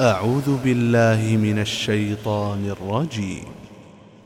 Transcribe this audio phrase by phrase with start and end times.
[0.00, 3.44] أعوذ بالله من الشيطان الرجيم.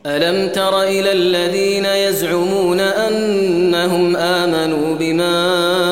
[0.07, 5.88] ألم تر إلى الذين يزعمون أنهم آمنوا بما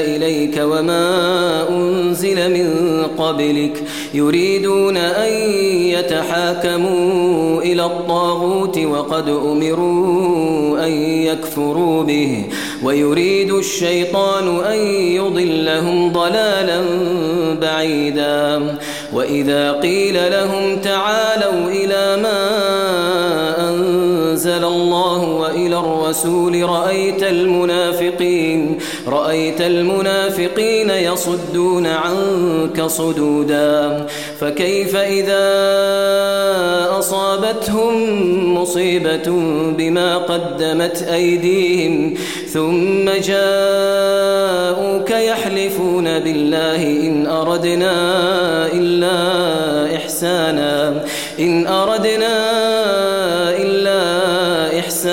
[0.00, 3.82] إليك وما أنزل من قبلك.
[4.14, 5.32] يريدون أن
[5.72, 12.44] يتحاكموا إلى الطاغوت وقد أمروا أن يكفروا به.
[12.84, 16.80] ويريد الشيطان أن يضلهم ضلالا
[17.60, 18.76] بعيدا.
[19.12, 22.48] وإذا قيل لهم تعالوا إلى ما
[23.68, 25.47] أنزل الله
[25.80, 34.06] الرسول رأيت المنافقين رأيت المنافقين يصدون عنك صدودا
[34.40, 35.48] فكيف إذا
[36.98, 37.94] أصابتهم
[38.54, 39.30] مصيبة
[39.78, 42.14] بما قدمت أيديهم
[42.52, 47.92] ثم جاءوك يحلفون بالله إن أردنا
[48.72, 51.04] إلا إحسانا
[51.40, 52.47] إن أردنا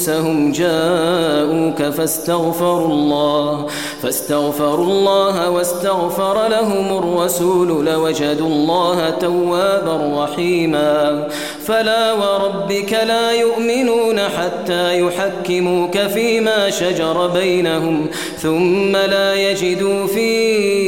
[0.00, 3.66] أنفسهم جاءوك فاستغفروا الله
[4.02, 11.28] فاستغفروا الله واستغفر لهم الرسول لوجدوا الله توابا رحيما.
[11.64, 18.06] فلا وربك لا يؤمنون حتى يحكموك فيما شجر بينهم
[18.38, 20.79] ثم لا يجدوا في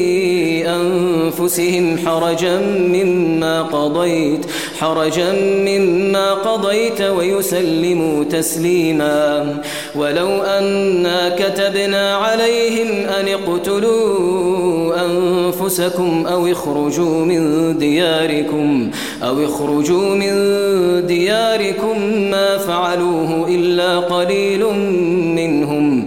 [1.22, 2.58] أنفسهم حرجا
[2.94, 4.46] مما قضيت
[4.80, 5.32] حرجا
[5.68, 9.56] مما قضيت ويسلموا تسليما.
[9.94, 17.42] ولو أنا كتبنا عليهم أن اقتلوا أنفسكم أو اخرجوا من
[17.78, 18.90] دياركم
[19.22, 20.32] أو اخرجوا من
[21.06, 21.96] دياركم
[22.30, 24.64] ما فعلوه إلا قليل
[25.38, 26.06] منهم.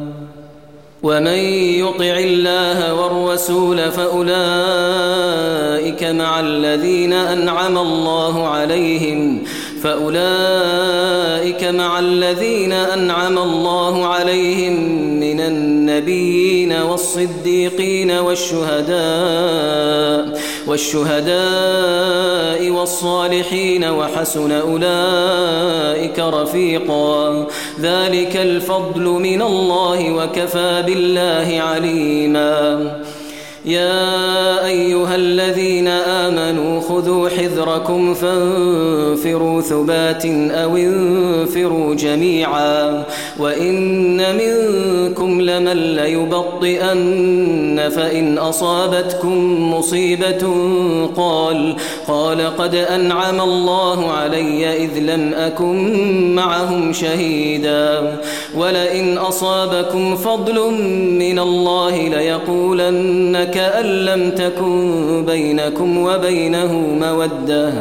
[1.03, 1.37] ومن
[1.81, 4.31] يطع الله والرسول فأولئك
[6.03, 9.43] مع الذين أنعم الله عليهم
[9.83, 14.73] فأولئك مع الذين أنعم الله عليهم
[15.19, 19.01] من النبيين والصديقين والشهداء
[20.67, 27.47] والشهداء والصالحين وحسن أولئك رفيقا.
[27.81, 32.91] ذلك الفضل من الله وكفى بالله عليما.
[33.65, 43.03] يا أيها الذين آمنوا خذوا حذركم فانفروا ثبات أو انفروا جميعا
[43.39, 47.01] وإن منكم لمن ليبطئن
[47.95, 50.53] فإن أصابتكم مصيبة
[51.17, 51.75] قال
[52.07, 58.17] قال قد أنعم الله علي إذ لم أكن معهم شهيدا.
[58.57, 60.71] ولئن أصابكم فضل
[61.19, 67.73] من الله ليقولن كأن لم تكن بينكم وبينه مودة.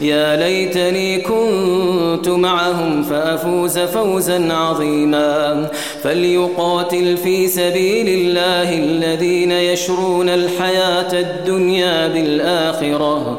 [0.00, 5.66] يا ليتني كنت معهم فأفوز فوزا عظيما.
[6.02, 13.38] فليقاتل في سبيل الله الذين يشرون الحياة الدنيا بالآخرة.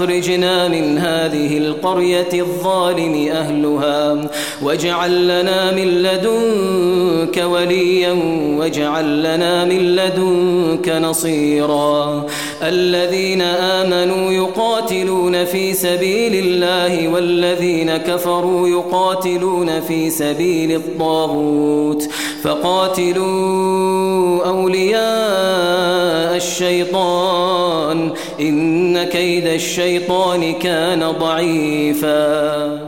[0.00, 4.30] أخرجنا من هذه القرية الظالم أهلها
[4.62, 8.12] واجعل لنا من لدنك وليا
[8.58, 12.26] واجعل لنا من لدنك نصيرا
[12.62, 22.08] الذين آمنوا يقاتلون في سبيل الله والذين كفروا يقاتلون في سبيل الطاغوت
[22.42, 27.39] فقاتلوا أولياء الشيطان
[28.40, 32.79] إن كيد الشيطان كان ضعيفاً.